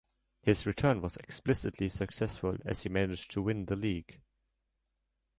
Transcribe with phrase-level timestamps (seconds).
[0.41, 4.19] His return was explicitly successful as he managed to win the league.